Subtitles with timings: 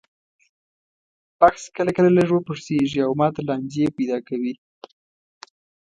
[1.39, 4.53] بکس کله کله لږ وپړسېږي او ماته لانجې پیدا کوي.